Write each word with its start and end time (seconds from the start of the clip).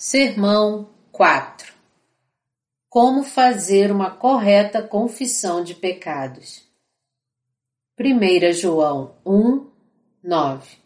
Sermão 0.00 0.90
4 1.10 1.74
Como 2.88 3.24
fazer 3.24 3.90
uma 3.90 4.12
correta 4.12 4.80
confissão 4.80 5.64
de 5.64 5.74
pecados. 5.74 6.62
1 7.98 8.52
João 8.52 9.16
1, 9.26 9.66
9 10.22 10.76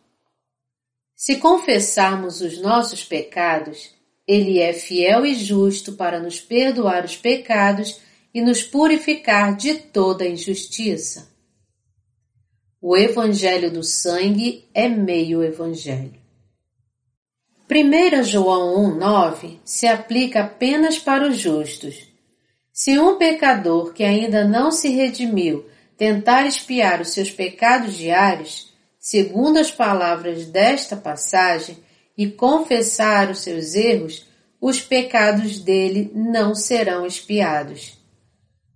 Se 1.14 1.36
confessarmos 1.36 2.40
os 2.40 2.58
nossos 2.62 3.04
pecados, 3.04 3.94
Ele 4.26 4.58
é 4.58 4.72
fiel 4.72 5.26
e 5.26 5.34
justo 5.34 5.92
para 5.92 6.18
nos 6.18 6.40
perdoar 6.40 7.04
os 7.04 7.14
pecados 7.14 8.00
e 8.32 8.40
nos 8.40 8.62
purificar 8.62 9.54
de 9.54 9.74
toda 9.74 10.26
injustiça. 10.26 11.30
O 12.80 12.96
Evangelho 12.96 13.70
do 13.70 13.84
Sangue 13.84 14.70
é 14.72 14.88
meio 14.88 15.44
Evangelho. 15.44 16.21
1 17.74 18.22
João 18.24 18.98
1,9 18.98 19.58
se 19.64 19.86
aplica 19.86 20.42
apenas 20.42 20.98
para 20.98 21.26
os 21.26 21.38
justos. 21.38 22.06
Se 22.70 22.98
um 22.98 23.16
pecador 23.16 23.94
que 23.94 24.04
ainda 24.04 24.44
não 24.44 24.70
se 24.70 24.90
redimiu 24.90 25.64
tentar 25.96 26.46
espiar 26.46 27.00
os 27.00 27.10
seus 27.10 27.30
pecados 27.30 27.96
diários, 27.96 28.72
segundo 28.98 29.58
as 29.58 29.70
palavras 29.70 30.46
desta 30.46 30.96
passagem, 30.96 31.78
e 32.16 32.30
confessar 32.30 33.30
os 33.30 33.38
seus 33.38 33.74
erros, 33.74 34.26
os 34.60 34.80
pecados 34.80 35.58
dele 35.58 36.10
não 36.14 36.54
serão 36.54 37.06
espiados. 37.06 37.96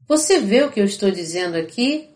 Você 0.08 0.40
vê 0.40 0.62
o 0.62 0.70
que 0.70 0.80
eu 0.80 0.84
estou 0.84 1.10
dizendo 1.10 1.56
aqui? 1.56 2.08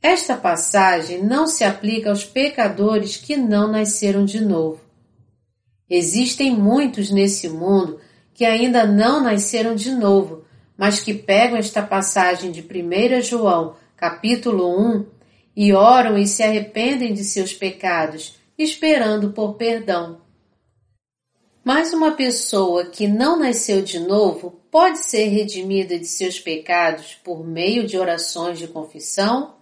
Esta 0.00 0.34
passagem 0.34 1.22
não 1.22 1.46
se 1.46 1.62
aplica 1.62 2.08
aos 2.08 2.24
pecadores 2.24 3.16
que 3.16 3.36
não 3.36 3.70
nasceram 3.70 4.24
de 4.24 4.40
novo. 4.40 4.85
Existem 5.88 6.50
muitos 6.50 7.10
nesse 7.10 7.48
mundo 7.48 8.00
que 8.34 8.44
ainda 8.44 8.86
não 8.86 9.22
nasceram 9.22 9.74
de 9.74 9.92
novo, 9.92 10.44
mas 10.76 11.00
que 11.00 11.14
pegam 11.14 11.56
esta 11.56 11.82
passagem 11.82 12.50
de 12.50 12.60
1 12.60 13.22
João, 13.22 13.76
capítulo 13.96 14.78
1, 14.98 15.06
e 15.56 15.72
oram 15.72 16.18
e 16.18 16.26
se 16.26 16.42
arrependem 16.42 17.14
de 17.14 17.24
seus 17.24 17.54
pecados, 17.54 18.36
esperando 18.58 19.32
por 19.32 19.54
perdão. 19.54 20.20
Mas 21.64 21.92
uma 21.92 22.12
pessoa 22.12 22.86
que 22.86 23.08
não 23.08 23.38
nasceu 23.38 23.82
de 23.82 23.98
novo 23.98 24.60
pode 24.70 24.98
ser 24.98 25.28
redimida 25.28 25.98
de 25.98 26.06
seus 26.06 26.38
pecados 26.38 27.14
por 27.24 27.44
meio 27.44 27.86
de 27.86 27.96
orações 27.96 28.58
de 28.58 28.68
confissão? 28.68 29.56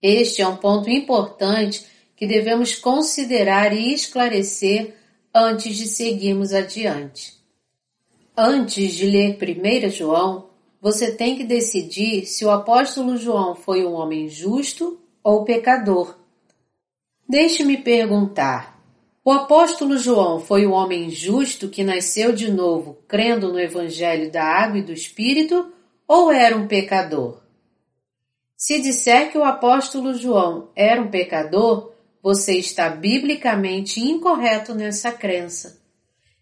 Este 0.00 0.40
é 0.40 0.46
um 0.46 0.56
ponto 0.56 0.88
importante 0.88 1.84
que 2.16 2.26
devemos 2.26 2.76
considerar 2.76 3.72
e 3.72 3.92
esclarecer 3.92 4.94
antes 5.34 5.76
de 5.76 5.86
seguirmos 5.86 6.52
adiante. 6.52 7.34
Antes 8.36 8.94
de 8.94 9.06
ler 9.06 9.38
1 9.40 9.90
João, 9.90 10.50
você 10.80 11.12
tem 11.12 11.36
que 11.36 11.44
decidir 11.44 12.26
se 12.26 12.44
o 12.44 12.50
apóstolo 12.50 13.16
João 13.16 13.54
foi 13.54 13.84
um 13.84 13.92
homem 13.92 14.28
justo 14.28 15.00
ou 15.22 15.44
pecador. 15.44 16.16
Deixe-me 17.28 17.76
perguntar: 17.76 18.82
o 19.24 19.30
apóstolo 19.30 19.96
João 19.96 20.40
foi 20.40 20.66
um 20.66 20.72
homem 20.72 21.08
justo 21.08 21.68
que 21.68 21.84
nasceu 21.84 22.32
de 22.32 22.50
novo 22.50 22.98
crendo 23.06 23.52
no 23.52 23.60
Evangelho 23.60 24.30
da 24.30 24.42
Água 24.42 24.78
e 24.78 24.82
do 24.82 24.92
Espírito 24.92 25.72
ou 26.08 26.32
era 26.32 26.56
um 26.56 26.66
pecador? 26.66 27.40
Se 28.56 28.80
disser 28.80 29.30
que 29.30 29.38
o 29.38 29.44
apóstolo 29.44 30.14
João 30.14 30.68
era 30.74 31.00
um 31.00 31.08
pecador, 31.08 31.91
você 32.22 32.56
está 32.56 32.88
biblicamente 32.88 34.00
incorreto 34.00 34.74
nessa 34.74 35.10
crença. 35.10 35.82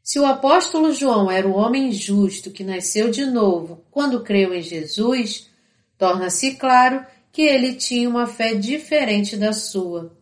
Se 0.03 0.19
o 0.19 0.27
apóstolo 0.27 0.93
João 0.93 1.31
era 1.31 1.49
o 1.49 1.55
homem 1.55 1.91
justo 1.93 2.51
que 2.51 2.63
nasceu 2.63 3.11
de 3.11 3.25
novo 3.25 3.85
quando 3.91 4.23
creu 4.23 4.53
em 4.53 4.61
Jesus, 4.61 5.49
torna-se 5.97 6.57
claro 6.57 7.07
que 7.33 7.43
ele 7.43 7.75
tinha 7.75 8.09
uma 8.09 8.27
fé 8.27 8.55
diferente 8.55 9.37
da 9.37 9.53
sua. 9.53 10.17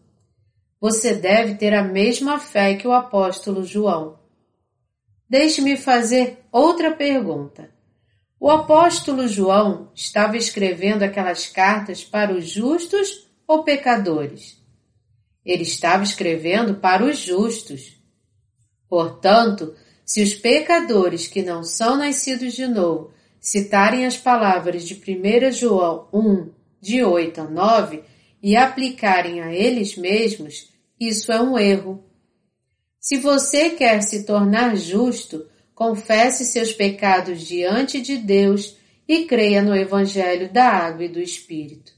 Você 0.81 1.15
deve 1.15 1.57
ter 1.57 1.75
a 1.75 1.83
mesma 1.83 2.39
fé 2.39 2.75
que 2.75 2.87
o 2.87 2.93
apóstolo 2.93 3.65
João. 3.65 4.19
Deixe-me 5.29 5.77
fazer 5.77 6.39
outra 6.53 6.93
pergunta. 6.93 7.71
O 8.39 8.49
apóstolo 8.49 9.27
João 9.27 9.91
estava 9.95 10.37
escrevendo 10.37 11.03
aquelas 11.03 11.49
cartas 11.49 12.05
para 12.05 12.33
os 12.33 12.49
justos 12.49 13.27
ou 13.47 13.65
pecadores? 13.65 14.58
Ele 15.49 15.63
estava 15.63 16.05
escrevendo 16.05 16.75
para 16.75 17.03
os 17.03 17.17
justos. 17.17 17.97
Portanto, 18.87 19.75
se 20.05 20.23
os 20.23 20.35
pecadores 20.35 21.27
que 21.27 21.41
não 21.41 21.65
são 21.65 21.97
nascidos 21.97 22.53
de 22.53 22.67
novo 22.67 23.15
citarem 23.41 24.05
as 24.05 24.15
palavras 24.15 24.87
de 24.87 24.95
1 24.95 25.53
João 25.53 26.07
1, 26.13 26.51
de 26.83 27.03
8 27.03 27.41
a 27.41 27.45
9, 27.45 28.03
e 28.43 28.57
aplicarem 28.57 29.41
a 29.41 29.51
eles 29.51 29.97
mesmos, 29.97 30.71
isso 31.01 31.33
é 31.33 31.41
um 31.41 31.59
erro. 31.59 32.05
Se 33.01 33.17
você 33.17 33.71
quer 33.71 34.03
se 34.03 34.25
tornar 34.27 34.77
justo, 34.77 35.49
confesse 35.75 36.45
seus 36.45 36.75
pecados 36.75 37.41
diante 37.41 38.03
de 38.03 38.19
Deus 38.19 38.77
e 39.09 39.25
creia 39.25 39.63
no 39.63 39.75
Evangelho 39.75 40.53
da 40.53 40.69
Água 40.69 41.07
e 41.07 41.09
do 41.09 41.21
Espírito. 41.21 41.93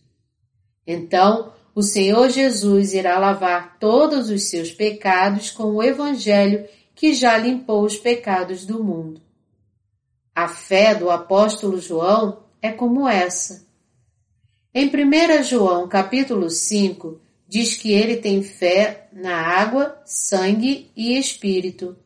Então, 0.86 1.52
o 1.80 1.82
Senhor 1.82 2.28
Jesus 2.28 2.92
irá 2.92 3.18
lavar 3.18 3.78
todos 3.78 4.28
os 4.28 4.50
seus 4.50 4.70
pecados 4.70 5.50
com 5.50 5.64
o 5.76 5.82
Evangelho 5.82 6.68
que 6.94 7.14
já 7.14 7.38
limpou 7.38 7.82
os 7.84 7.96
pecados 7.96 8.66
do 8.66 8.84
mundo. 8.84 9.22
A 10.34 10.46
fé 10.46 10.94
do 10.94 11.08
apóstolo 11.08 11.80
João 11.80 12.44
é 12.60 12.70
como 12.70 13.08
essa. 13.08 13.66
Em 14.74 14.88
1 14.88 15.42
João 15.42 15.88
capítulo 15.88 16.50
5, 16.50 17.18
diz 17.48 17.76
que 17.76 17.90
ele 17.92 18.18
tem 18.18 18.42
fé 18.42 19.08
na 19.10 19.34
água, 19.40 20.02
sangue 20.04 20.90
e 20.94 21.16
espírito. 21.18 21.96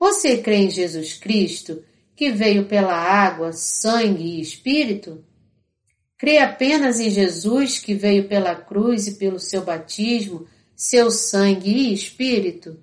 Você 0.00 0.38
crê 0.38 0.56
em 0.56 0.70
Jesus 0.70 1.12
Cristo, 1.12 1.84
que 2.16 2.32
veio 2.32 2.66
pela 2.66 2.92
água, 2.92 3.52
sangue 3.52 4.24
e 4.24 4.40
espírito? 4.40 5.24
Crê 6.20 6.36
apenas 6.36 7.00
em 7.00 7.08
Jesus 7.08 7.78
que 7.78 7.94
veio 7.94 8.28
pela 8.28 8.54
cruz 8.54 9.06
e 9.06 9.14
pelo 9.14 9.40
seu 9.40 9.62
batismo, 9.62 10.46
seu 10.76 11.10
sangue 11.10 11.70
e 11.70 11.94
espírito? 11.94 12.78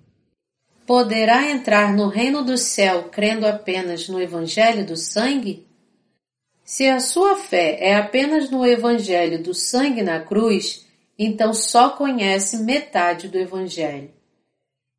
Poderá 0.88 1.48
entrar 1.52 1.96
no 1.96 2.08
reino 2.08 2.44
do 2.44 2.58
céu 2.58 3.10
crendo 3.12 3.46
apenas 3.46 4.10
no 4.10 4.20
Evangelho 4.20 4.84
do 4.84 4.98
sangue? 4.98 5.68
Se 6.66 6.88
a 6.88 7.00
sua 7.00 7.36
fé 7.36 7.78
é 7.80 7.96
apenas 7.96 8.50
no 8.50 8.66
Evangelho 8.66 9.44
do 9.44 9.54
sangue 9.54 10.02
na 10.02 10.20
cruz, 10.20 10.88
então 11.16 11.54
só 11.54 11.92
conhece 11.92 12.64
metade 12.64 13.28
do 13.28 13.38
Evangelho. 13.38 14.10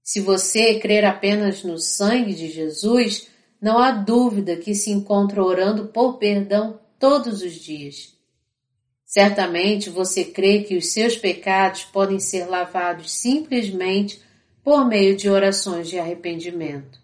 Se 0.01 0.21
você 0.21 0.79
crer 0.79 1.05
apenas 1.05 1.65
no 1.65 1.77
sangue 1.77 2.35
de 2.35 2.49
Jesus, 2.49 3.27
não 3.61 3.79
há 3.79 3.91
dúvida 3.91 4.55
que 4.55 4.77
se 4.77 4.93
encontra 4.93 5.43
orando 5.43 5.89
por 5.89 6.19
perdão 6.19 6.79
todos 7.01 7.43
os 7.43 7.55
dias. 7.55 8.17
Certamente 9.09 9.89
você 9.89 10.23
crê 10.23 10.65
que 10.65 10.77
os 10.77 10.89
seus 10.93 11.17
pecados 11.17 11.83
podem 11.83 12.21
ser 12.21 12.45
lavados 12.45 13.11
simplesmente 13.11 14.21
por 14.63 14.87
meio 14.87 15.17
de 15.17 15.31
orações 15.31 15.89
de 15.89 15.99
arrependimento. 15.99 17.01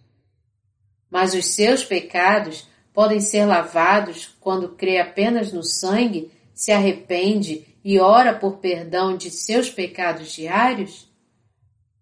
Mas 1.10 1.32
os 1.32 1.54
seus 1.54 1.82
pecados 1.82 2.68
podem 2.92 3.20
ser 3.20 3.46
lavados 3.46 4.36
quando 4.38 4.74
crê 4.76 4.98
apenas 5.00 5.50
no 5.50 5.64
sangue, 5.64 6.30
se 6.52 6.70
arrepende 6.70 7.66
e 7.82 7.98
ora 7.98 8.34
por 8.34 8.58
perdão 8.58 9.16
de 9.16 9.30
seus 9.30 9.70
pecados 9.70 10.30
diários? 10.30 11.10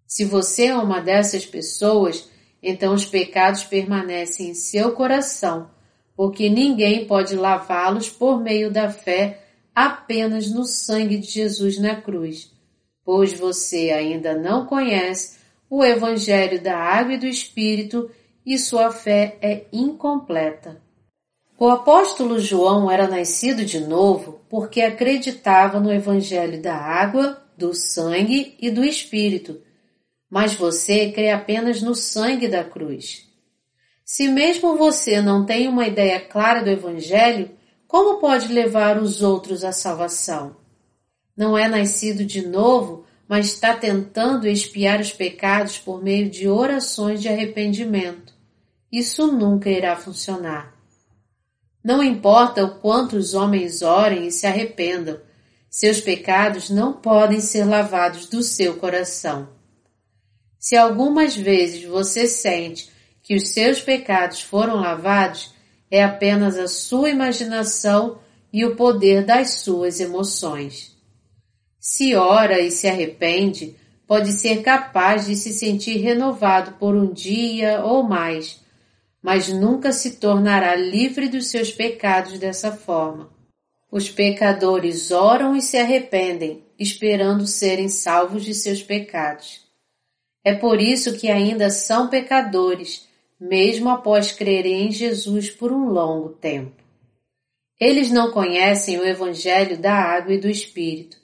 Se 0.05 0.25
você 0.25 0.67
é 0.67 0.77
uma 0.77 1.00
dessas 1.00 1.47
pessoas, 1.47 2.29
então 2.61 2.93
os 2.93 3.06
pecados 3.06 3.62
permanecem 3.62 4.50
em 4.50 4.55
seu 4.55 4.91
coração, 4.97 5.71
porque 6.17 6.50
ninguém 6.50 7.06
pode 7.06 7.37
lavá-los 7.37 8.11
por 8.11 8.41
meio 8.43 8.69
da 8.69 8.91
fé 8.91 9.42
apenas 9.75 10.51
no 10.51 10.65
sangue 10.65 11.19
de 11.19 11.27
Jesus 11.27 11.79
na 11.79 12.01
cruz, 12.01 12.53
pois 13.05 13.33
você 13.33 13.91
ainda 13.91 14.37
não 14.37 14.67
conhece 14.67 15.39
o 15.69 15.85
Evangelho 15.85 16.61
da 16.61 16.77
Água 16.77 17.15
e 17.15 17.19
do 17.19 17.27
Espírito 17.27 18.11
e 18.45 18.59
sua 18.59 18.91
fé 18.91 19.39
é 19.41 19.65
incompleta. 19.73 20.83
O 21.59 21.69
apóstolo 21.69 22.39
João 22.41 22.91
era 22.91 23.07
nascido 23.07 23.65
de 23.65 23.81
novo 23.81 24.41
porque 24.49 24.83
acreditava 24.83 25.79
no 25.79 25.93
Evangelho 25.93 26.61
da 26.61 26.75
Água, 26.75 27.43
do 27.57 27.73
Sangue 27.73 28.57
e 28.61 28.71
do 28.71 28.85
Espírito, 28.85 29.63
mas 30.29 30.55
você 30.55 31.13
crê 31.13 31.31
apenas 31.31 31.81
no 31.81 31.95
sangue 31.95 32.49
da 32.49 32.65
cruz. 32.65 33.29
Se 34.05 34.29
mesmo 34.29 34.77
você 34.77 35.23
não 35.23 35.47
tem 35.47 35.69
uma 35.69 35.87
ideia 35.87 36.21
clara 36.21 36.63
do 36.63 36.71
Evangelho, 36.71 37.51
como 37.93 38.19
pode 38.19 38.50
levar 38.50 38.97
os 38.97 39.21
outros 39.21 39.62
à 39.62 39.71
salvação? 39.71 40.56
Não 41.37 41.59
é 41.59 41.69
nascido 41.69 42.25
de 42.25 42.41
novo, 42.41 43.05
mas 43.29 43.49
está 43.49 43.77
tentando 43.77 44.49
expiar 44.49 44.99
os 44.99 45.12
pecados 45.12 45.77
por 45.77 46.03
meio 46.03 46.31
de 46.31 46.49
orações 46.49 47.21
de 47.21 47.29
arrependimento. 47.29 48.33
isso 48.91 49.31
nunca 49.31 49.69
irá 49.69 49.94
funcionar. 49.94 50.75
Não 51.85 52.03
importa 52.03 52.65
o 52.65 52.79
quanto 52.79 53.15
os 53.15 53.35
homens 53.35 53.83
orem 53.83 54.27
e 54.27 54.33
se 54.33 54.47
arrependam, 54.47 55.21
seus 55.69 56.00
pecados 56.00 56.71
não 56.71 56.94
podem 56.94 57.41
ser 57.41 57.67
lavados 57.67 58.25
do 58.25 58.43
seu 58.43 58.79
coração. 58.79 59.50
Se 60.59 60.77
algumas 60.77 61.37
vezes 61.37 61.85
você 61.85 62.27
sente 62.27 62.91
que 63.23 63.37
os 63.37 63.49
seus 63.49 63.83
pecados 63.83 64.41
foram 64.41 64.77
lavados, 64.77 65.53
é 65.93 66.03
apenas 66.03 66.59
a 66.59 66.67
sua 66.67 67.11
imaginação 67.11 68.19
e 68.50 68.65
o 68.65 68.75
poder 68.75 69.27
das 69.27 69.56
suas 69.56 70.00
emoções. 70.00 70.97
Se 71.79 72.15
ora 72.15 72.59
e 72.61 72.71
se 72.71 72.89
arrepende, 72.89 73.77
pode 74.06 74.33
ser 74.33 74.62
capaz 74.62 75.27
de 75.27 75.37
se 75.37 75.53
sentir 75.53 75.99
renovado 75.99 76.79
por 76.79 76.94
um 76.94 77.12
dia 77.12 77.85
ou 77.85 78.03
mais, 78.03 78.62
mas 79.21 79.49
nunca 79.49 79.93
se 79.93 80.17
tornará 80.17 80.75
livre 80.75 81.29
dos 81.29 81.49
seus 81.49 81.71
pecados 81.71 82.39
dessa 82.39 82.73
forma. 82.73 83.31
Os 83.91 84.09
pecadores 84.09 85.11
oram 85.11 85.55
e 85.55 85.61
se 85.61 85.77
arrependem, 85.77 86.65
esperando 86.79 87.47
serem 87.47 87.91
salvos 87.91 88.44
de 88.44 88.55
seus 88.55 88.83
pecados. 88.83 89.61
É 90.43 90.55
por 90.55 90.81
isso 90.81 91.19
que 91.19 91.31
ainda 91.31 91.69
são 91.69 92.09
pecadores, 92.09 93.06
mesmo 93.43 93.91
após 93.91 94.31
crerem 94.31 94.87
em 94.87 94.93
Jesus 94.93 95.50
por 95.50 95.73
um 95.73 95.89
longo 95.89 96.29
tempo. 96.29 96.81
Eles 97.79 98.09
não 98.09 98.31
conhecem 98.31 98.99
o 98.99 99.05
Evangelho 99.05 99.77
da 99.77 99.93
água 99.93 100.35
e 100.35 100.39
do 100.39 100.49
Espírito. 100.49 101.17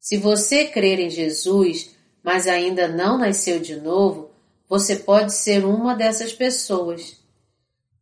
Se 0.00 0.16
você 0.16 0.64
crer 0.64 0.98
em 0.98 1.10
Jesus, 1.10 1.94
mas 2.22 2.48
ainda 2.48 2.88
não 2.88 3.18
nasceu 3.18 3.60
de 3.60 3.76
novo, 3.76 4.30
você 4.66 4.96
pode 4.96 5.34
ser 5.34 5.62
uma 5.66 5.94
dessas 5.94 6.32
pessoas. 6.32 7.20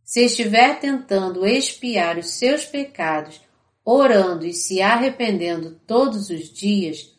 Se 0.05 0.25
estiver 0.25 0.79
tentando 0.79 1.45
expiar 1.45 2.17
os 2.17 2.31
seus 2.31 2.65
pecados, 2.65 3.41
orando 3.85 4.47
e 4.47 4.53
se 4.53 4.81
arrependendo 4.81 5.81
todos 5.89 6.31
os 6.31 6.49
dias, 6.53 7.13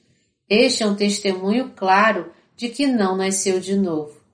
este 0.49 0.81
é 0.81 0.87
um 0.87 0.95
testemunho 0.95 1.73
claro 1.75 2.31
de 2.55 2.69
que 2.69 2.87
não 2.87 3.17
nasceu 3.17 3.59
de 3.59 3.75
novo. 3.75 4.24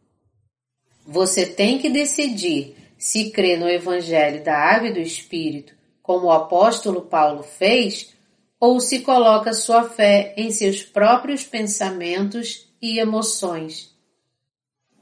Você 1.11 1.45
tem 1.45 1.77
que 1.77 1.89
decidir 1.89 2.73
se 2.97 3.31
crê 3.31 3.57
no 3.57 3.69
Evangelho 3.69 4.41
da 4.45 4.55
Água 4.55 4.87
e 4.87 4.93
do 4.93 4.99
Espírito, 4.99 5.73
como 6.01 6.27
o 6.27 6.31
apóstolo 6.31 7.01
Paulo 7.01 7.43
fez, 7.43 8.13
ou 8.57 8.79
se 8.79 9.01
coloca 9.01 9.53
sua 9.53 9.83
fé 9.89 10.33
em 10.37 10.51
seus 10.51 10.83
próprios 10.83 11.43
pensamentos 11.43 12.71
e 12.81 12.97
emoções. 12.97 13.93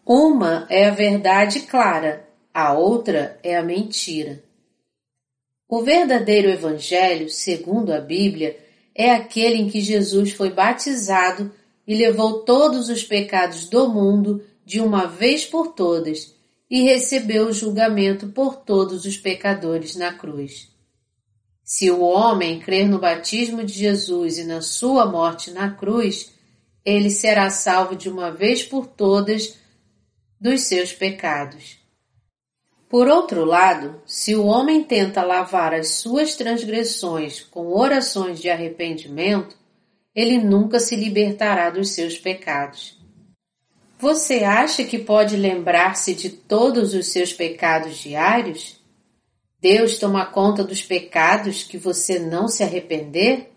Uma 0.04 0.66
é 0.68 0.88
a 0.88 0.92
verdade 0.92 1.62
clara, 1.62 2.28
a 2.52 2.74
outra 2.74 3.40
é 3.44 3.56
a 3.56 3.62
mentira. 3.62 4.44
O 5.68 5.84
verdadeiro 5.84 6.50
Evangelho, 6.50 7.30
segundo 7.30 7.94
a 7.94 8.02
Bíblia, 8.02 8.58
é 8.96 9.12
aquele 9.12 9.62
em 9.62 9.70
que 9.70 9.80
Jesus 9.80 10.32
foi 10.32 10.50
batizado 10.50 11.52
e 11.86 11.96
levou 11.96 12.40
todos 12.40 12.90
os 12.90 13.04
pecados 13.04 13.70
do 13.70 13.88
mundo 13.88 14.44
de 14.70 14.80
uma 14.80 15.08
vez 15.08 15.48
por 15.48 15.70
todas 15.70 16.36
e 16.70 16.84
recebeu 16.84 17.48
o 17.48 17.52
julgamento 17.52 18.28
por 18.28 18.58
todos 18.58 19.04
os 19.04 19.18
pecadores 19.18 19.96
na 19.96 20.14
cruz. 20.14 20.70
Se 21.64 21.90
o 21.90 22.02
homem 22.02 22.60
crer 22.60 22.88
no 22.88 23.00
batismo 23.00 23.64
de 23.64 23.74
Jesus 23.74 24.38
e 24.38 24.44
na 24.44 24.62
sua 24.62 25.08
morte 25.08 25.50
na 25.50 25.72
cruz, 25.72 26.32
ele 26.86 27.10
será 27.10 27.50
salvo 27.50 27.96
de 27.96 28.08
uma 28.08 28.30
vez 28.30 28.62
por 28.62 28.86
todas 28.86 29.58
dos 30.40 30.62
seus 30.62 30.94
pecados. 30.94 31.80
Por 32.88 33.08
outro 33.08 33.46
lado, 33.46 34.00
se 34.06 34.36
o 34.36 34.46
homem 34.46 34.84
tenta 34.84 35.24
lavar 35.24 35.74
as 35.74 35.94
suas 35.96 36.36
transgressões 36.36 37.42
com 37.42 37.76
orações 37.76 38.40
de 38.40 38.52
arrependimento, 38.52 39.58
ele 40.14 40.38
nunca 40.38 40.80
se 40.80 40.96
libertará 40.96 41.72
dos 41.72 41.90
seus 41.90 42.20
pecados. 42.20 42.99
Você 44.00 44.46
acha 44.46 44.86
que 44.86 44.98
pode 44.98 45.36
lembrar-se 45.36 46.16
de 46.16 46.30
todos 46.30 46.94
os 46.94 47.08
seus 47.08 47.34
pecados 47.34 47.98
diários? 47.98 48.80
Deus 49.60 50.00
toma 50.00 50.26
conta 50.26 50.64
dos 50.64 50.82
pecados 50.82 51.64
que 51.64 51.78
você 51.78 52.18
não 52.18 52.48
se 52.48 52.64
arrepender? 52.64 53.52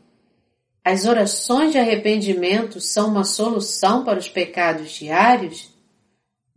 As 0.84 1.06
orações 1.06 1.70
de 1.70 1.78
arrependimento 1.78 2.80
são 2.80 3.08
uma 3.08 3.22
solução 3.22 4.04
para 4.04 4.18
os 4.18 4.28
pecados 4.28 4.90
diários? 4.90 5.72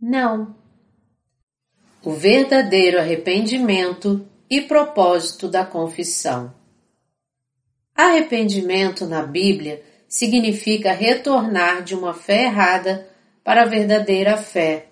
Não. 0.00 0.56
O 2.02 2.10
verdadeiro 2.10 2.98
arrependimento 2.98 4.26
e 4.50 4.62
propósito 4.62 5.46
da 5.46 5.64
confissão. 5.64 6.52
Arrependimento 7.94 9.06
na 9.06 9.22
Bíblia 9.22 9.80
significa 10.08 10.90
retornar 10.90 11.84
de 11.84 11.94
uma 11.94 12.12
fé 12.12 12.46
errada 12.46 13.14
para 13.46 13.62
a 13.62 13.64
verdadeira 13.64 14.36
fé, 14.36 14.88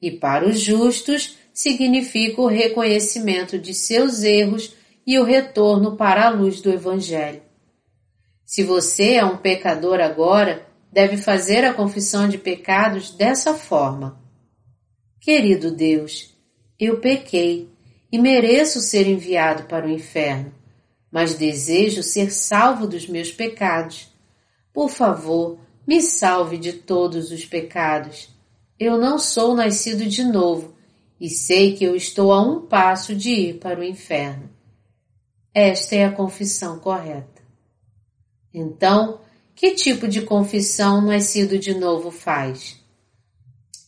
e 0.00 0.10
para 0.10 0.48
os 0.48 0.58
justos 0.58 1.38
significa 1.54 2.40
o 2.40 2.48
reconhecimento 2.48 3.56
de 3.56 3.72
seus 3.72 4.24
erros 4.24 4.74
e 5.06 5.20
o 5.20 5.24
retorno 5.24 5.96
para 5.96 6.26
a 6.26 6.30
luz 6.30 6.60
do 6.60 6.68
Evangelho. 6.68 7.40
Se 8.44 8.64
você 8.64 9.12
é 9.12 9.24
um 9.24 9.36
pecador 9.36 10.00
agora, 10.00 10.66
deve 10.90 11.16
fazer 11.16 11.64
a 11.64 11.72
confissão 11.72 12.28
de 12.28 12.38
pecados 12.38 13.12
dessa 13.12 13.54
forma. 13.54 14.20
Querido 15.20 15.70
Deus, 15.70 16.36
eu 16.80 16.98
pequei 16.98 17.70
e 18.10 18.18
mereço 18.18 18.80
ser 18.80 19.06
enviado 19.06 19.68
para 19.68 19.86
o 19.86 19.90
inferno, 19.90 20.52
mas 21.08 21.36
desejo 21.36 22.02
ser 22.02 22.32
salvo 22.32 22.84
dos 22.88 23.06
meus 23.06 23.30
pecados. 23.30 24.12
Por 24.72 24.90
favor, 24.90 25.60
me 25.86 26.00
salve 26.00 26.58
de 26.58 26.72
todos 26.72 27.30
os 27.30 27.44
pecados. 27.44 28.28
Eu 28.78 28.98
não 28.98 29.18
sou 29.18 29.54
nascido 29.54 30.06
de 30.06 30.24
novo 30.24 30.74
e 31.20 31.28
sei 31.28 31.76
que 31.76 31.84
eu 31.84 31.94
estou 31.94 32.32
a 32.32 32.40
um 32.40 32.66
passo 32.66 33.14
de 33.14 33.30
ir 33.30 33.58
para 33.58 33.80
o 33.80 33.84
inferno. 33.84 34.50
Esta 35.54 35.94
é 35.94 36.04
a 36.04 36.12
confissão 36.12 36.78
correta. 36.78 37.42
Então, 38.52 39.20
que 39.54 39.72
tipo 39.74 40.08
de 40.08 40.22
confissão 40.22 41.00
nascido 41.00 41.58
de 41.58 41.74
novo 41.74 42.10
faz? 42.10 42.80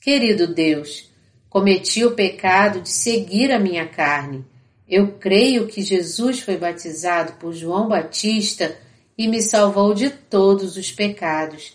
Querido 0.00 0.46
Deus, 0.46 1.10
cometi 1.48 2.04
o 2.04 2.14
pecado 2.14 2.80
de 2.80 2.90
seguir 2.90 3.50
a 3.50 3.58
minha 3.58 3.88
carne. 3.88 4.44
Eu 4.86 5.12
creio 5.12 5.66
que 5.66 5.82
Jesus 5.82 6.40
foi 6.40 6.56
batizado 6.56 7.32
por 7.34 7.52
João 7.52 7.88
Batista 7.88 8.76
e 9.16 9.26
me 9.26 9.40
salvou 9.40 9.94
de 9.94 10.10
todos 10.10 10.76
os 10.76 10.92
pecados, 10.92 11.74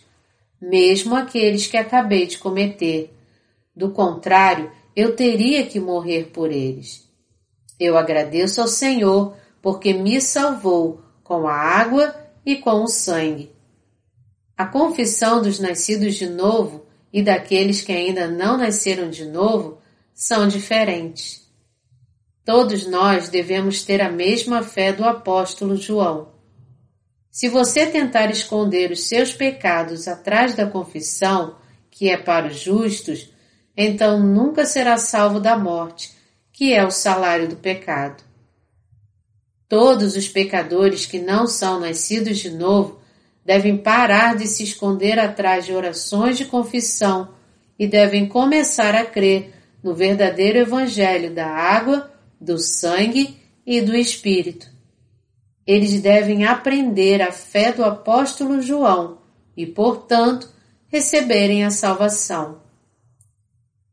mesmo 0.61 1.15
aqueles 1.15 1.67
que 1.67 1.77
acabei 1.77 2.25
de 2.25 2.37
cometer. 2.37 3.13
Do 3.75 3.91
contrário, 3.91 4.71
eu 4.95 5.15
teria 5.15 5.65
que 5.65 5.79
morrer 5.79 6.31
por 6.33 6.51
eles. 6.51 7.07
Eu 7.79 7.97
agradeço 7.97 8.59
ao 8.61 8.67
Senhor 8.67 9.35
porque 9.61 9.93
me 9.93 10.19
salvou 10.19 11.01
com 11.23 11.47
a 11.47 11.53
água 11.53 12.13
e 12.45 12.57
com 12.57 12.83
o 12.83 12.87
sangue. 12.87 13.51
A 14.57 14.65
confissão 14.65 15.41
dos 15.41 15.59
nascidos 15.59 16.15
de 16.15 16.27
novo 16.27 16.85
e 17.13 17.21
daqueles 17.21 17.81
que 17.81 17.91
ainda 17.91 18.27
não 18.27 18.57
nasceram 18.57 19.09
de 19.09 19.25
novo 19.25 19.77
são 20.13 20.47
diferentes. 20.47 21.47
Todos 22.43 22.85
nós 22.85 23.29
devemos 23.29 23.83
ter 23.83 24.01
a 24.01 24.11
mesma 24.11 24.63
fé 24.63 24.91
do 24.91 25.05
apóstolo 25.05 25.77
João. 25.77 26.28
Se 27.31 27.47
você 27.47 27.85
tentar 27.85 28.31
esconder 28.31 28.91
os 28.91 29.07
seus 29.07 29.33
pecados 29.33 30.07
atrás 30.07 30.55
da 30.55 30.65
confissão, 30.65 31.57
que 31.91 32.09
é 32.09 32.17
para 32.17 32.47
os 32.47 32.59
justos, 32.59 33.31
então 33.77 34.19
nunca 34.19 34.65
será 34.65 34.97
salvo 34.97 35.39
da 35.39 35.57
morte, 35.57 36.11
que 36.51 36.73
é 36.73 36.83
o 36.83 36.91
salário 36.91 37.47
do 37.47 37.55
pecado. 37.55 38.23
Todos 39.67 40.15
os 40.15 40.27
pecadores 40.27 41.05
que 41.05 41.19
não 41.19 41.45
são 41.45 41.79
nascidos 41.79 42.39
de 42.39 42.49
novo 42.49 42.99
devem 43.45 43.77
parar 43.77 44.35
de 44.35 44.47
se 44.47 44.63
esconder 44.63 45.19
atrás 45.19 45.65
de 45.65 45.73
orações 45.73 46.37
de 46.37 46.45
confissão 46.45 47.29
e 47.77 47.87
devem 47.87 48.27
começar 48.27 48.95
a 48.95 49.05
crer 49.05 49.53
no 49.83 49.93
verdadeiro 49.93 50.57
Evangelho 50.57 51.33
da 51.33 51.47
água, 51.47 52.11
do 52.41 52.57
sangue 52.57 53.37
e 53.65 53.79
do 53.81 53.95
Espírito 53.95 54.78
eles 55.69 56.01
devem 56.01 56.45
aprender 56.45 57.21
a 57.21 57.31
fé 57.31 57.71
do 57.71 57.85
apóstolo 57.85 58.59
João 58.59 59.19
e, 59.55 59.67
portanto, 59.67 60.49
receberem 60.87 61.63
a 61.63 61.69
salvação. 61.69 62.63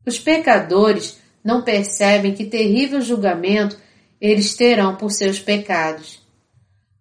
Os 0.07 0.19
pecadores 0.19 1.19
não 1.45 1.61
percebem 1.61 2.33
que 2.33 2.47
terrível 2.47 3.03
julgamento 3.03 3.79
eles 4.19 4.55
terão 4.55 4.97
por 4.97 5.11
seus 5.11 5.39
pecados. 5.39 6.19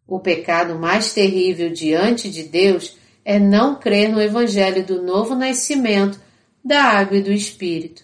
O 0.06 0.20
pecado 0.20 0.78
mais 0.78 1.14
terrível 1.14 1.72
diante 1.72 2.30
de 2.30 2.44
Deus 2.44 2.98
é 3.24 3.40
não 3.40 3.76
crer 3.76 4.10
no 4.10 4.22
Evangelho 4.22 4.86
do 4.86 5.02
novo 5.02 5.36
nascimento, 5.36 6.20
da 6.62 6.84
água 6.84 7.16
e 7.16 7.22
do 7.22 7.32
Espírito. 7.32 8.04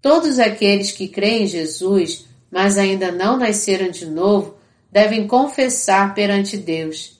Todos 0.00 0.38
aqueles 0.38 0.92
que 0.92 1.08
creem 1.08 1.42
em 1.42 1.48
Jesus, 1.48 2.26
mas 2.48 2.78
ainda 2.78 3.10
não 3.10 3.36
nasceram 3.36 3.90
de 3.90 4.06
novo, 4.06 4.61
devem 4.92 5.26
confessar 5.26 6.14
perante 6.14 6.58
Deus: 6.58 7.18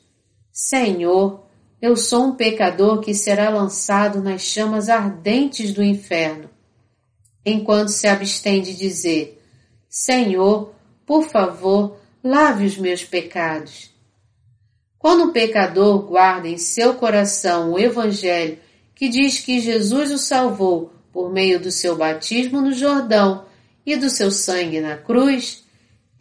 Senhor, 0.52 1.46
eu 1.80 1.96
sou 1.96 2.26
um 2.26 2.34
pecador 2.36 3.00
que 3.00 3.14
será 3.14 3.48
lançado 3.48 4.20
nas 4.20 4.42
chamas 4.42 4.90
ardentes 4.90 5.72
do 5.72 5.82
inferno. 5.82 6.50
Enquanto 7.44 7.88
se 7.88 8.06
abstém 8.06 8.60
de 8.60 8.74
dizer: 8.74 9.42
Senhor, 9.88 10.74
por 11.06 11.24
favor, 11.24 11.96
lave 12.22 12.66
os 12.66 12.76
meus 12.76 13.02
pecados. 13.02 13.90
Quando 14.98 15.24
um 15.24 15.32
pecador 15.32 16.06
guarda 16.06 16.46
em 16.46 16.58
seu 16.58 16.94
coração 16.94 17.72
o 17.72 17.78
Evangelho 17.78 18.58
que 18.94 19.08
diz 19.08 19.40
que 19.40 19.58
Jesus 19.58 20.12
o 20.12 20.18
salvou 20.18 20.92
por 21.12 21.32
meio 21.32 21.58
do 21.58 21.72
seu 21.72 21.96
batismo 21.96 22.60
no 22.60 22.72
Jordão 22.72 23.44
e 23.84 23.96
do 23.96 24.08
seu 24.08 24.30
sangue 24.30 24.80
na 24.80 24.96
cruz, 24.96 25.64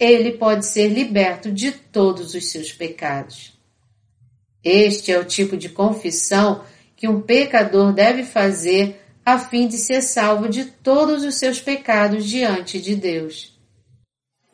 ele 0.03 0.31
pode 0.31 0.65
ser 0.65 0.87
liberto 0.87 1.51
de 1.51 1.71
todos 1.71 2.33
os 2.33 2.49
seus 2.49 2.71
pecados. 2.73 3.53
Este 4.63 5.11
é 5.11 5.19
o 5.19 5.25
tipo 5.25 5.55
de 5.55 5.69
confissão 5.69 6.63
que 6.95 7.07
um 7.07 7.21
pecador 7.21 7.93
deve 7.93 8.23
fazer 8.23 8.99
a 9.23 9.37
fim 9.37 9.67
de 9.67 9.77
ser 9.77 10.01
salvo 10.01 10.49
de 10.49 10.65
todos 10.65 11.23
os 11.23 11.35
seus 11.35 11.61
pecados 11.61 12.25
diante 12.25 12.81
de 12.81 12.95
Deus. 12.95 13.55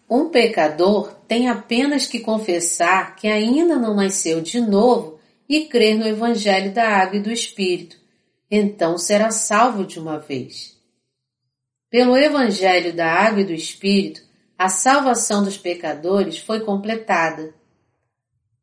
Um 0.09 0.29
pecador 0.29 1.13
tem 1.27 1.47
apenas 1.47 2.07
que 2.07 2.19
confessar 2.19 3.15
que 3.15 3.27
ainda 3.27 3.77
não 3.77 3.95
nasceu 3.95 4.41
de 4.41 4.59
novo 4.59 5.17
e 5.47 5.65
crer 5.65 5.97
no 5.97 6.05
Evangelho 6.05 6.73
da 6.73 6.89
Água 6.89 7.17
e 7.17 7.21
do 7.21 7.31
Espírito, 7.31 7.97
então 8.51 8.97
será 8.97 9.31
salvo 9.31 9.85
de 9.85 9.97
uma 9.97 10.19
vez. 10.19 10.77
Pelo 11.89 12.17
Evangelho 12.17 12.93
da 12.93 13.09
Água 13.09 13.41
e 13.41 13.45
do 13.45 13.53
Espírito, 13.53 14.26
a 14.57 14.69
salvação 14.69 15.43
dos 15.43 15.57
pecadores 15.57 16.39
foi 16.39 16.61
completada. 16.61 17.53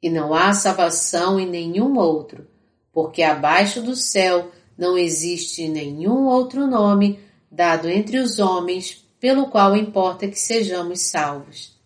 E 0.02 0.10
não 0.10 0.34
há 0.34 0.52
salvação 0.52 1.38
em 1.38 1.48
nenhum 1.48 1.96
outro, 1.96 2.46
porque 2.92 3.22
abaixo 3.22 3.80
do 3.80 3.94
céu 3.94 4.50
não 4.76 4.98
existe 4.98 5.68
nenhum 5.68 6.26
outro 6.26 6.66
nome 6.66 7.20
dado 7.50 7.88
entre 7.88 8.18
os 8.18 8.38
homens 8.38 9.06
pelo 9.20 9.48
qual 9.48 9.76
importa 9.76 10.28
que 10.28 10.38
sejamos 10.38 11.00
salvos. 11.00 11.78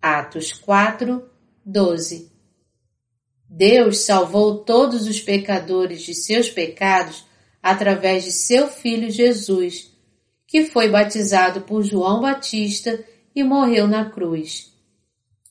Atos 0.00 0.52
4, 0.52 1.28
12 1.64 2.34
Deus 3.48 3.98
salvou 3.98 4.58
todos 4.58 5.06
os 5.06 5.20
pecadores 5.20 6.02
de 6.02 6.12
seus 6.12 6.50
pecados 6.50 7.24
através 7.62 8.24
de 8.24 8.32
seu 8.32 8.68
Filho 8.68 9.08
Jesus, 9.10 9.92
que 10.46 10.66
foi 10.66 10.90
batizado 10.90 11.60
por 11.60 11.82
João 11.82 12.20
Batista 12.20 13.02
e 13.34 13.42
morreu 13.42 13.86
na 13.86 14.04
cruz. 14.04 14.72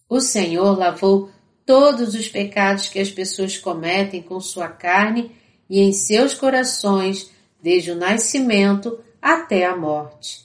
O 0.07 0.19
Senhor 0.19 0.77
lavou 0.77 1.29
todos 1.65 2.13
os 2.13 2.27
pecados 2.27 2.87
que 2.87 2.99
as 2.99 3.09
pessoas 3.09 3.57
cometem 3.57 4.21
com 4.21 4.39
sua 4.39 4.67
carne 4.67 5.31
e 5.69 5.79
em 5.81 5.91
seus 5.91 6.33
corações 6.33 7.31
desde 7.61 7.91
o 7.91 7.95
nascimento 7.95 8.99
até 9.21 9.65
a 9.65 9.75
morte. 9.75 10.43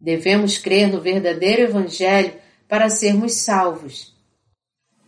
Devemos 0.00 0.58
crer 0.58 0.90
no 0.90 1.00
verdadeiro 1.00 1.62
Evangelho 1.62 2.34
para 2.68 2.90
sermos 2.90 3.34
salvos. 3.34 4.14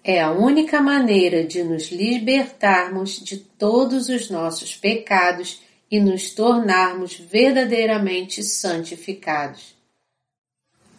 É 0.02 0.22
a 0.22 0.30
única 0.30 0.80
maneira 0.80 1.44
de 1.44 1.64
nos 1.64 1.90
libertarmos 1.90 3.18
de 3.18 3.38
todos 3.38 4.08
os 4.08 4.30
nossos 4.30 4.76
pecados 4.76 5.60
e 5.90 5.98
nos 5.98 6.30
tornarmos 6.30 7.14
verdadeiramente 7.18 8.42
santificados. 8.42 9.75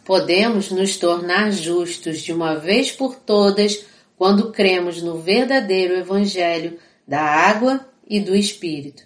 Podemos 0.08 0.70
nos 0.70 0.96
tornar 0.96 1.52
justos 1.52 2.22
de 2.22 2.32
uma 2.32 2.54
vez 2.54 2.90
por 2.90 3.16
todas 3.16 3.84
quando 4.16 4.50
cremos 4.50 5.02
no 5.02 5.18
verdadeiro 5.18 5.94
Evangelho 5.98 6.78
da 7.06 7.20
água 7.20 7.86
e 8.08 8.18
do 8.18 8.34
Espírito. 8.34 9.02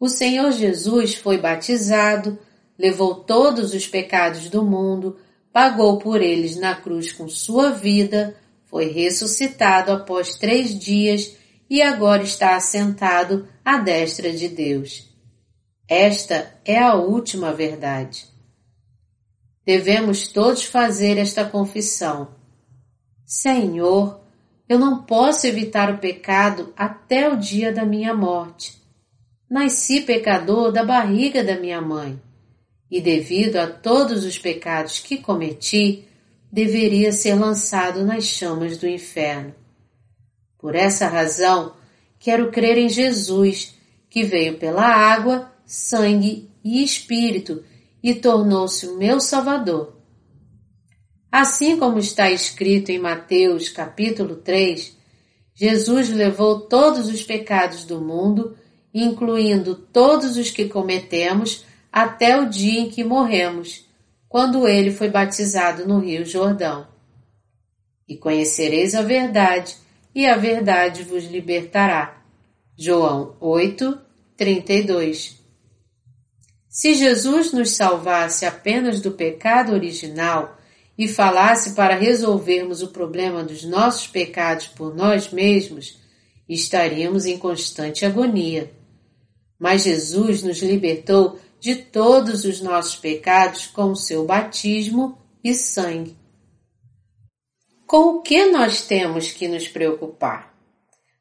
O 0.00 0.08
Senhor 0.08 0.52
Jesus 0.52 1.16
foi 1.16 1.36
batizado, 1.36 2.38
levou 2.78 3.16
todos 3.16 3.74
os 3.74 3.86
pecados 3.86 4.48
do 4.48 4.64
mundo, 4.64 5.18
pagou 5.52 5.98
por 5.98 6.22
eles 6.22 6.56
na 6.56 6.74
cruz 6.74 7.12
com 7.12 7.28
sua 7.28 7.68
vida, 7.68 8.34
foi 8.64 8.86
ressuscitado 8.86 9.92
após 9.92 10.38
três 10.38 10.78
dias 10.78 11.36
e 11.68 11.82
agora 11.82 12.22
está 12.22 12.56
assentado 12.56 13.46
à 13.62 13.76
destra 13.76 14.32
de 14.32 14.48
Deus. 14.48 15.10
Esta 15.86 16.54
é 16.64 16.78
a 16.78 16.94
última 16.94 17.52
verdade. 17.52 18.29
Devemos 19.64 20.28
todos 20.28 20.64
fazer 20.64 21.18
esta 21.18 21.44
confissão. 21.44 22.34
Senhor, 23.24 24.20
eu 24.68 24.78
não 24.78 25.02
posso 25.02 25.46
evitar 25.46 25.92
o 25.92 25.98
pecado 25.98 26.72
até 26.76 27.28
o 27.28 27.36
dia 27.36 27.72
da 27.72 27.84
minha 27.84 28.14
morte. 28.14 28.80
Nasci 29.48 30.00
pecador 30.00 30.72
da 30.72 30.84
barriga 30.84 31.42
da 31.42 31.58
minha 31.58 31.80
mãe, 31.80 32.20
e 32.90 33.00
devido 33.00 33.56
a 33.56 33.66
todos 33.66 34.24
os 34.24 34.38
pecados 34.38 35.00
que 35.00 35.18
cometi, 35.18 36.08
deveria 36.52 37.12
ser 37.12 37.34
lançado 37.34 38.04
nas 38.04 38.24
chamas 38.24 38.78
do 38.78 38.88
inferno. 38.88 39.54
Por 40.58 40.74
essa 40.74 41.08
razão, 41.08 41.74
quero 42.18 42.50
crer 42.50 42.78
em 42.78 42.88
Jesus, 42.88 43.74
que 44.08 44.24
veio 44.24 44.58
pela 44.58 44.84
água, 44.84 45.52
sangue 45.64 46.50
e 46.62 46.82
espírito 46.82 47.64
e 48.02 48.14
tornou-se 48.14 48.86
o 48.86 48.96
meu 48.96 49.20
Salvador. 49.20 49.96
Assim 51.30 51.78
como 51.78 51.98
está 51.98 52.30
escrito 52.30 52.90
em 52.90 52.98
Mateus 52.98 53.68
capítulo 53.68 54.36
3, 54.36 54.96
Jesus 55.54 56.08
levou 56.08 56.60
todos 56.62 57.08
os 57.08 57.22
pecados 57.22 57.84
do 57.84 58.00
mundo, 58.00 58.56
incluindo 58.92 59.74
todos 59.74 60.36
os 60.36 60.50
que 60.50 60.68
cometemos, 60.68 61.64
até 61.92 62.40
o 62.40 62.48
dia 62.48 62.80
em 62.80 62.90
que 62.90 63.04
morremos, 63.04 63.88
quando 64.28 64.66
ele 64.66 64.90
foi 64.90 65.08
batizado 65.08 65.86
no 65.86 65.98
Rio 65.98 66.24
Jordão. 66.24 66.88
E 68.08 68.16
conhecereis 68.16 68.94
a 68.94 69.02
verdade, 69.02 69.76
e 70.14 70.26
a 70.26 70.36
verdade 70.36 71.04
vos 71.04 71.24
libertará. 71.24 72.24
João 72.76 73.36
8, 73.40 73.98
32 74.36 75.39
Se 76.70 76.94
Jesus 76.94 77.52
nos 77.52 77.72
salvasse 77.72 78.46
apenas 78.46 79.00
do 79.00 79.10
pecado 79.10 79.72
original, 79.72 80.56
e 81.00 81.08
falasse 81.08 81.72
para 81.72 81.94
resolvermos 81.94 82.82
o 82.82 82.88
problema 82.88 83.42
dos 83.42 83.64
nossos 83.64 84.06
pecados 84.06 84.66
por 84.66 84.94
nós 84.94 85.32
mesmos, 85.32 85.98
estaríamos 86.46 87.24
em 87.24 87.38
constante 87.38 88.04
agonia. 88.04 88.70
Mas 89.58 89.84
Jesus 89.84 90.42
nos 90.42 90.60
libertou 90.60 91.40
de 91.58 91.74
todos 91.74 92.44
os 92.44 92.60
nossos 92.60 92.96
pecados 92.96 93.66
com 93.66 93.92
o 93.92 93.96
seu 93.96 94.26
batismo 94.26 95.16
e 95.42 95.54
sangue. 95.54 96.18
Com 97.86 98.16
o 98.16 98.22
que 98.22 98.44
nós 98.50 98.82
temos 98.82 99.32
que 99.32 99.48
nos 99.48 99.66
preocupar? 99.66 100.54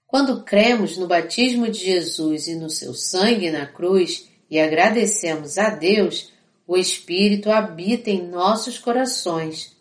Quando 0.06 0.44
cremos 0.44 0.98
no 0.98 1.08
batismo 1.08 1.70
de 1.70 1.80
Jesus 1.80 2.48
e 2.48 2.56
no 2.56 2.70
seu 2.70 2.94
sangue 2.94 3.50
na 3.50 3.66
cruz 3.66 4.29
e 4.50 4.60
agradecemos 4.60 5.58
a 5.58 5.70
Deus, 5.70 6.32
o 6.66 6.78
Espírito 6.78 7.52
habita 7.52 8.10
em 8.10 8.28
nossos 8.28 8.78
corações. 8.78 9.76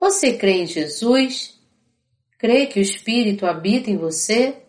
Você 0.00 0.36
crê 0.36 0.62
em 0.62 0.66
Jesus? 0.66 1.58
Crê 2.38 2.66
que 2.66 2.78
o 2.78 2.82
Espírito 2.82 3.46
habita 3.46 3.90
em 3.90 3.96
você? 3.96 4.62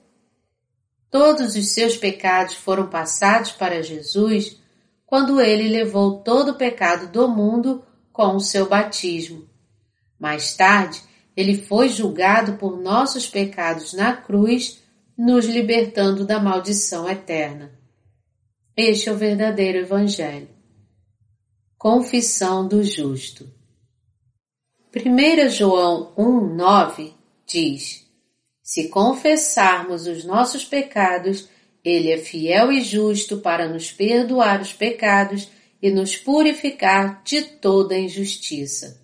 Todos 1.09 1.55
os 1.55 1.69
seus 1.69 1.97
pecados 1.97 2.55
foram 2.55 2.87
passados 2.87 3.51
para 3.51 3.81
Jesus 3.81 4.59
quando 5.05 5.41
ele 5.41 5.69
levou 5.69 6.19
todo 6.19 6.51
o 6.51 6.55
pecado 6.55 7.11
do 7.11 7.27
mundo 7.27 7.83
com 8.11 8.35
o 8.35 8.39
seu 8.39 8.67
batismo. 8.67 9.47
Mais 10.19 10.53
tarde, 10.55 11.01
ele 11.35 11.63
foi 11.63 11.89
julgado 11.89 12.53
por 12.57 12.79
nossos 12.79 13.25
pecados 13.25 13.93
na 13.93 14.15
cruz, 14.15 14.83
nos 15.17 15.45
libertando 15.45 16.25
da 16.25 16.39
maldição 16.39 17.09
eterna. 17.09 17.78
Este 18.75 19.09
é 19.09 19.11
o 19.11 19.17
verdadeiro 19.17 19.79
Evangelho. 19.79 20.47
Confissão 21.77 22.67
do 22.67 22.83
Justo. 22.83 23.49
1 24.95 25.49
João 25.49 26.13
1,9 26.17 27.13
diz: 27.45 28.05
Se 28.61 28.87
confessarmos 28.87 30.07
os 30.07 30.23
nossos 30.23 30.63
pecados, 30.65 31.49
Ele 31.83 32.11
é 32.11 32.17
fiel 32.17 32.71
e 32.71 32.81
justo 32.81 33.37
para 33.37 33.67
nos 33.67 33.91
perdoar 33.91 34.61
os 34.61 34.73
pecados 34.73 35.49
e 35.81 35.91
nos 35.91 36.15
purificar 36.15 37.21
de 37.23 37.41
toda 37.41 37.97
injustiça. 37.97 39.01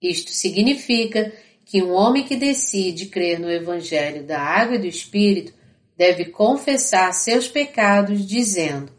Isto 0.00 0.30
significa 0.30 1.32
que 1.64 1.82
um 1.82 1.92
homem 1.92 2.24
que 2.24 2.36
decide 2.36 3.06
crer 3.06 3.40
no 3.40 3.50
Evangelho 3.50 4.22
da 4.24 4.40
Água 4.40 4.76
e 4.76 4.80
do 4.80 4.86
Espírito 4.86 5.52
deve 5.96 6.26
confessar 6.26 7.12
seus 7.12 7.48
pecados, 7.48 8.26
dizendo: 8.26 8.92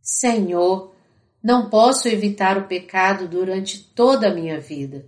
Senhor, 0.00 0.92
Não 1.42 1.68
posso 1.68 2.06
evitar 2.06 2.56
o 2.56 2.68
pecado 2.68 3.26
durante 3.26 3.80
toda 3.80 4.28
a 4.28 4.34
minha 4.34 4.60
vida. 4.60 5.04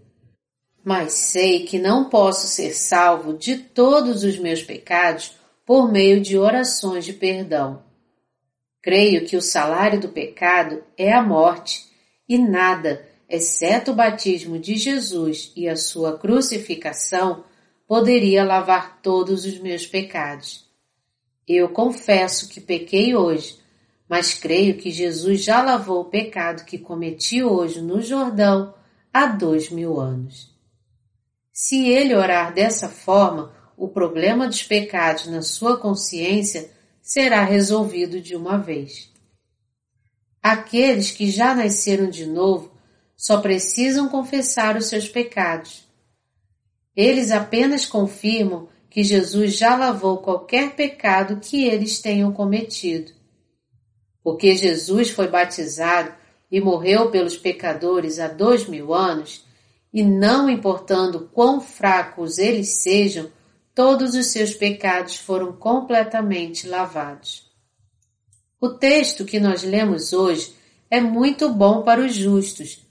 Mas 0.84 1.12
sei 1.12 1.64
que 1.64 1.78
não 1.78 2.10
posso 2.10 2.48
ser 2.48 2.74
salvo 2.74 3.38
de 3.38 3.56
todos 3.56 4.24
os 4.24 4.36
meus 4.36 4.60
pecados 4.60 5.36
por 5.64 5.90
meio 5.90 6.20
de 6.20 6.36
orações 6.36 7.04
de 7.04 7.12
perdão. 7.12 7.84
Creio 8.82 9.24
que 9.24 9.36
o 9.36 9.40
salário 9.40 10.00
do 10.00 10.08
pecado 10.08 10.82
é 10.98 11.12
a 11.12 11.22
morte 11.22 11.86
e 12.28 12.36
nada, 12.36 13.08
exceto 13.28 13.92
o 13.92 13.94
batismo 13.94 14.58
de 14.58 14.74
Jesus 14.74 15.52
e 15.56 15.68
a 15.68 15.76
sua 15.76 16.18
crucificação, 16.18 17.44
poderia 17.86 18.44
lavar 18.44 19.00
todos 19.00 19.44
os 19.44 19.58
meus 19.58 19.86
pecados. 19.86 20.68
Eu 21.46 21.68
confesso 21.68 22.48
que 22.48 22.60
pequei 22.60 23.14
hoje, 23.14 23.58
mas 24.08 24.34
creio 24.34 24.76
que 24.76 24.90
Jesus 24.90 25.42
já 25.42 25.62
lavou 25.62 26.00
o 26.00 26.06
pecado 26.06 26.64
que 26.64 26.78
cometi 26.78 27.42
hoje 27.42 27.80
no 27.80 28.00
Jordão 28.00 28.74
há 29.12 29.26
dois 29.26 29.70
mil 29.70 30.00
anos. 30.00 30.54
Se 31.52 31.86
ele 31.86 32.14
orar 32.14 32.52
dessa 32.52 32.88
forma, 32.88 33.52
o 33.76 33.88
problema 33.88 34.46
dos 34.46 34.62
pecados 34.62 35.26
na 35.26 35.42
sua 35.42 35.76
consciência 35.76 36.70
será 37.02 37.44
resolvido 37.44 38.20
de 38.20 38.34
uma 38.34 38.56
vez. 38.58 39.12
Aqueles 40.42 41.10
que 41.10 41.30
já 41.30 41.54
nasceram 41.54 42.08
de 42.08 42.26
novo 42.26 42.72
só 43.16 43.40
precisam 43.40 44.08
confessar 44.08 44.76
os 44.76 44.86
seus 44.86 45.08
pecados. 45.08 45.88
Eles 46.96 47.30
apenas 47.30 47.86
confirmam 47.86 48.68
que 48.94 49.02
Jesus 49.02 49.56
já 49.56 49.74
lavou 49.74 50.18
qualquer 50.18 50.76
pecado 50.76 51.40
que 51.40 51.64
eles 51.64 51.98
tenham 51.98 52.30
cometido. 52.30 53.10
Porque 54.22 54.56
Jesus 54.56 55.10
foi 55.10 55.26
batizado 55.26 56.14
e 56.48 56.60
morreu 56.60 57.10
pelos 57.10 57.36
pecadores 57.36 58.20
há 58.20 58.28
dois 58.28 58.68
mil 58.68 58.94
anos, 58.94 59.44
e 59.92 60.04
não 60.04 60.48
importando 60.48 61.28
quão 61.32 61.60
fracos 61.60 62.38
eles 62.38 62.68
sejam, 62.68 63.32
todos 63.74 64.14
os 64.14 64.26
seus 64.26 64.54
pecados 64.54 65.16
foram 65.16 65.52
completamente 65.52 66.68
lavados. 66.68 67.50
O 68.60 68.68
texto 68.68 69.24
que 69.24 69.40
nós 69.40 69.64
lemos 69.64 70.12
hoje 70.12 70.54
é 70.88 71.00
muito 71.00 71.48
bom 71.48 71.82
para 71.82 72.00
os 72.00 72.14
justos, 72.14 72.86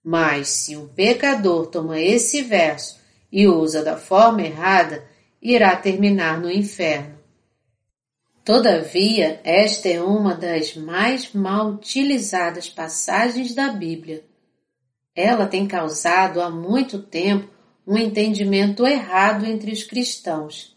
mas 0.00 0.48
se 0.48 0.76
um 0.76 0.86
pecador 0.86 1.66
toma 1.66 2.00
esse 2.00 2.40
verso 2.40 3.00
e 3.32 3.48
usa 3.48 3.82
da 3.82 3.96
forma 3.96 4.42
errada, 4.42 5.09
irá 5.40 5.74
terminar 5.76 6.40
no 6.40 6.50
inferno. 6.50 7.18
Todavia, 8.44 9.40
esta 9.44 9.88
é 9.88 10.02
uma 10.02 10.34
das 10.34 10.74
mais 10.74 11.32
mal 11.32 11.68
utilizadas 11.68 12.68
passagens 12.68 13.54
da 13.54 13.68
Bíblia. 13.68 14.24
Ela 15.14 15.46
tem 15.46 15.66
causado 15.66 16.40
há 16.40 16.50
muito 16.50 16.98
tempo 16.98 17.48
um 17.86 17.96
entendimento 17.96 18.86
errado 18.86 19.46
entre 19.46 19.72
os 19.72 19.82
cristãos. 19.82 20.76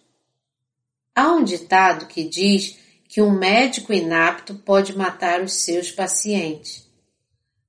Há 1.16 1.32
um 1.32 1.44
ditado 1.44 2.08
que 2.08 2.24
diz 2.24 2.78
que 3.08 3.22
um 3.22 3.32
médico 3.32 3.94
inapto 3.94 4.56
pode 4.56 4.98
matar 4.98 5.42
os 5.42 5.54
seus 5.54 5.92
pacientes. 5.92 6.90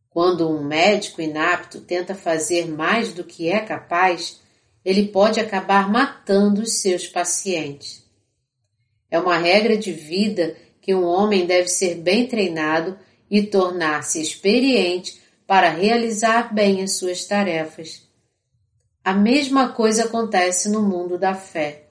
Quando 0.08 0.48
um 0.48 0.64
médico 0.64 1.20
inapto 1.20 1.80
tenta 1.80 2.14
fazer 2.14 2.66
mais 2.66 3.12
do 3.12 3.24
que 3.24 3.48
é 3.48 3.60
capaz, 3.60 4.40
ele 4.84 5.08
pode 5.08 5.40
acabar 5.40 5.90
matando 5.90 6.62
os 6.62 6.74
seus 6.80 7.08
pacientes. 7.08 8.04
É 9.10 9.18
uma 9.18 9.38
regra 9.38 9.76
de 9.76 9.92
vida 9.92 10.56
que 10.80 10.94
um 10.94 11.04
homem 11.04 11.46
deve 11.46 11.68
ser 11.68 11.94
bem 11.94 12.26
treinado 12.26 12.98
e 13.30 13.42
tornar-se 13.42 14.20
experiente 14.20 15.20
para 15.46 15.70
realizar 15.70 16.54
bem 16.54 16.82
as 16.82 16.96
suas 16.96 17.24
tarefas. 17.24 18.06
A 19.02 19.14
mesma 19.14 19.70
coisa 19.70 20.04
acontece 20.04 20.68
no 20.68 20.82
mundo 20.82 21.18
da 21.18 21.34
fé. 21.34 21.84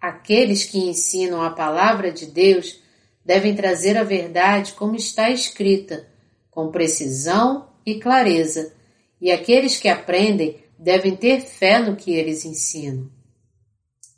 Aqueles 0.00 0.64
que 0.64 0.78
ensinam 0.78 1.42
a 1.42 1.50
palavra 1.50 2.12
de 2.12 2.26
Deus 2.26 2.78
devem 3.24 3.54
trazer 3.54 3.96
a 3.96 4.04
verdade 4.04 4.72
como 4.74 4.94
está 4.94 5.30
escrita, 5.30 6.06
com 6.50 6.70
precisão 6.70 7.70
e 7.84 7.98
clareza, 7.98 8.72
e 9.20 9.32
aqueles 9.32 9.78
que 9.78 9.88
aprendem 9.88 10.58
devem 10.78 11.16
ter 11.16 11.40
fé 11.40 11.78
no 11.78 11.96
que 11.96 12.12
eles 12.12 12.44
ensinam. 12.44 13.10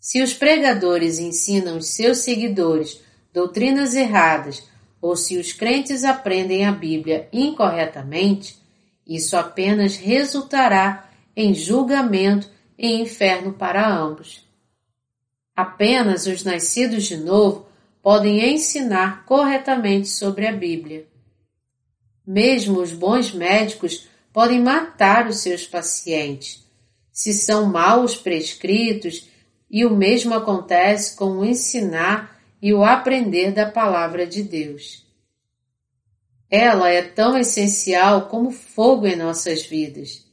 Se 0.00 0.22
os 0.22 0.32
pregadores 0.32 1.18
ensinam 1.18 1.76
os 1.76 1.88
seus 1.88 2.18
seguidores 2.18 3.00
doutrinas 3.32 3.94
erradas 3.94 4.66
ou 5.00 5.16
se 5.16 5.36
os 5.36 5.52
crentes 5.52 6.04
aprendem 6.04 6.66
a 6.66 6.72
Bíblia 6.72 7.28
incorretamente, 7.32 8.56
isso 9.06 9.36
apenas 9.36 9.96
resultará 9.96 11.10
em 11.36 11.54
julgamento 11.54 12.50
e 12.76 13.00
inferno 13.00 13.52
para 13.52 13.88
ambos. 13.88 14.46
Apenas 15.54 16.26
os 16.26 16.44
nascidos 16.44 17.04
de 17.04 17.16
novo 17.16 17.66
podem 18.02 18.54
ensinar 18.54 19.24
corretamente 19.24 20.08
sobre 20.08 20.46
a 20.46 20.52
Bíblia. 20.52 21.06
Mesmo 22.26 22.80
os 22.80 22.92
bons 22.92 23.32
médicos 23.32 24.08
podem 24.38 24.60
matar 24.60 25.26
os 25.26 25.38
seus 25.38 25.66
pacientes, 25.66 26.64
se 27.10 27.32
são 27.32 27.66
maus 27.66 28.16
prescritos, 28.16 29.28
e 29.68 29.84
o 29.84 29.90
mesmo 29.90 30.32
acontece 30.32 31.16
com 31.16 31.38
o 31.38 31.44
ensinar 31.44 32.40
e 32.62 32.72
o 32.72 32.84
aprender 32.84 33.50
da 33.50 33.68
palavra 33.68 34.24
de 34.24 34.44
Deus. 34.44 35.04
Ela 36.48 36.88
é 36.88 37.02
tão 37.02 37.36
essencial 37.36 38.28
como 38.28 38.52
fogo 38.52 39.08
em 39.08 39.16
nossas 39.16 39.66
vidas. 39.66 40.24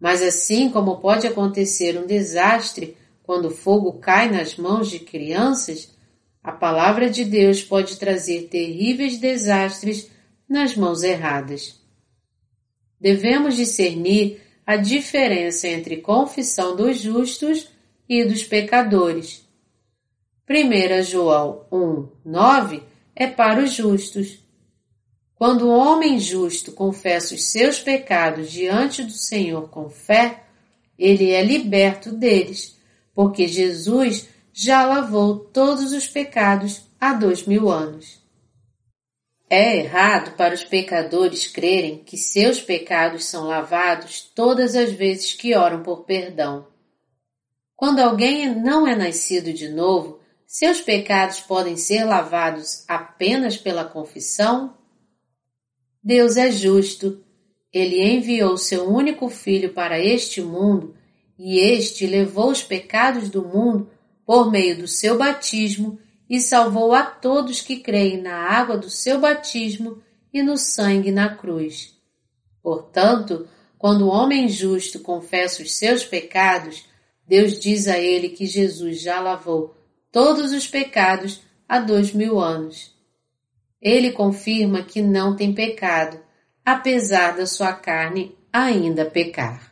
Mas 0.00 0.20
assim 0.20 0.68
como 0.68 0.98
pode 0.98 1.24
acontecer 1.24 1.96
um 1.96 2.08
desastre 2.08 2.96
quando 3.22 3.46
o 3.46 3.54
fogo 3.54 4.00
cai 4.00 4.28
nas 4.28 4.56
mãos 4.56 4.90
de 4.90 4.98
crianças, 4.98 5.96
a 6.42 6.50
palavra 6.50 7.08
de 7.08 7.24
Deus 7.24 7.62
pode 7.62 8.00
trazer 8.00 8.48
terríveis 8.48 9.16
desastres 9.16 10.10
nas 10.48 10.74
mãos 10.74 11.04
erradas 11.04 11.80
devemos 13.02 13.56
discernir 13.56 14.40
a 14.64 14.76
diferença 14.76 15.66
entre 15.66 15.96
confissão 15.96 16.76
dos 16.76 16.98
justos 16.98 17.68
e 18.08 18.24
dos 18.24 18.44
pecadores. 18.44 19.44
1 20.48 21.02
João 21.02 21.66
1, 21.72 22.08
9 22.24 22.82
é 23.16 23.26
para 23.26 23.62
os 23.62 23.72
justos. 23.72 24.38
Quando 25.34 25.66
o 25.66 25.76
homem 25.76 26.20
justo 26.20 26.70
confessa 26.70 27.34
os 27.34 27.50
seus 27.50 27.80
pecados 27.80 28.52
diante 28.52 29.02
do 29.02 29.10
Senhor 29.10 29.68
com 29.68 29.90
fé, 29.90 30.44
ele 30.96 31.32
é 31.32 31.42
liberto 31.42 32.12
deles, 32.12 32.78
porque 33.12 33.48
Jesus 33.48 34.28
já 34.52 34.86
lavou 34.86 35.40
todos 35.40 35.90
os 35.90 36.06
pecados 36.06 36.82
há 37.00 37.12
dois 37.12 37.44
mil 37.44 37.68
anos. 37.68 38.21
É 39.54 39.76
errado 39.76 40.34
para 40.34 40.54
os 40.54 40.64
pecadores 40.64 41.46
crerem 41.46 41.98
que 41.98 42.16
seus 42.16 42.58
pecados 42.58 43.26
são 43.26 43.46
lavados 43.46 44.22
todas 44.34 44.74
as 44.74 44.92
vezes 44.92 45.34
que 45.34 45.54
oram 45.54 45.82
por 45.82 46.04
perdão. 46.04 46.66
Quando 47.76 47.98
alguém 47.98 48.58
não 48.58 48.86
é 48.86 48.96
nascido 48.96 49.52
de 49.52 49.68
novo, 49.68 50.20
seus 50.46 50.80
pecados 50.80 51.40
podem 51.40 51.76
ser 51.76 52.02
lavados 52.04 52.86
apenas 52.88 53.58
pela 53.58 53.84
confissão? 53.84 54.74
Deus 56.02 56.38
é 56.38 56.50
justo. 56.50 57.22
Ele 57.70 58.02
enviou 58.02 58.56
seu 58.56 58.88
único 58.88 59.28
filho 59.28 59.74
para 59.74 60.00
este 60.00 60.40
mundo 60.40 60.96
e 61.38 61.58
este 61.58 62.06
levou 62.06 62.50
os 62.50 62.62
pecados 62.62 63.28
do 63.28 63.42
mundo 63.46 63.90
por 64.24 64.50
meio 64.50 64.78
do 64.78 64.88
seu 64.88 65.18
batismo 65.18 65.98
e 66.32 66.40
salvou 66.40 66.94
a 66.94 67.02
todos 67.02 67.60
que 67.60 67.80
creem 67.80 68.22
na 68.22 68.34
água 68.34 68.78
do 68.78 68.88
seu 68.88 69.20
batismo 69.20 70.02
e 70.32 70.42
no 70.42 70.56
sangue 70.56 71.12
na 71.12 71.36
cruz. 71.36 71.94
Portanto, 72.62 73.46
quando 73.76 74.06
o 74.06 74.08
homem 74.08 74.48
justo 74.48 75.00
confessa 75.00 75.62
os 75.62 75.74
seus 75.74 76.06
pecados, 76.06 76.86
Deus 77.28 77.60
diz 77.60 77.86
a 77.86 77.98
ele 77.98 78.30
que 78.30 78.46
Jesus 78.46 79.02
já 79.02 79.20
lavou 79.20 79.76
todos 80.10 80.54
os 80.54 80.66
pecados 80.66 81.42
há 81.68 81.78
dois 81.78 82.14
mil 82.14 82.40
anos. 82.40 82.96
Ele 83.78 84.10
confirma 84.10 84.82
que 84.82 85.02
não 85.02 85.36
tem 85.36 85.52
pecado, 85.52 86.18
apesar 86.64 87.36
da 87.36 87.44
sua 87.44 87.74
carne 87.74 88.34
ainda 88.50 89.04
pecar. 89.04 89.71